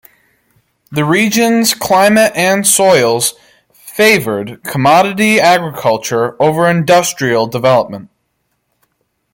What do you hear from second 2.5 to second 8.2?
soils favored commodity agriculture over industrial development.